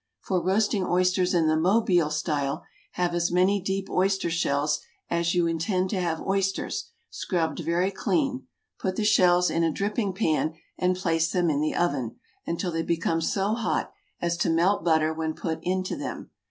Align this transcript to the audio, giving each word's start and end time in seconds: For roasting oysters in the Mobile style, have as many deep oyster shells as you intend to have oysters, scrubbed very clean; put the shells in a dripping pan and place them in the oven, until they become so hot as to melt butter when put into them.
For 0.19 0.41
roasting 0.41 0.83
oysters 0.83 1.35
in 1.35 1.45
the 1.45 1.55
Mobile 1.55 2.09
style, 2.09 2.63
have 2.93 3.13
as 3.13 3.29
many 3.31 3.61
deep 3.61 3.87
oyster 3.87 4.31
shells 4.31 4.79
as 5.11 5.35
you 5.35 5.45
intend 5.45 5.91
to 5.91 6.01
have 6.01 6.19
oysters, 6.25 6.89
scrubbed 7.11 7.59
very 7.59 7.91
clean; 7.91 8.47
put 8.79 8.95
the 8.95 9.03
shells 9.03 9.51
in 9.51 9.63
a 9.63 9.71
dripping 9.71 10.13
pan 10.13 10.55
and 10.75 10.95
place 10.95 11.31
them 11.31 11.51
in 11.51 11.61
the 11.61 11.75
oven, 11.75 12.15
until 12.47 12.71
they 12.71 12.81
become 12.81 13.21
so 13.21 13.53
hot 13.53 13.93
as 14.19 14.37
to 14.37 14.49
melt 14.49 14.83
butter 14.83 15.13
when 15.13 15.35
put 15.35 15.59
into 15.61 15.95
them. 15.95 16.31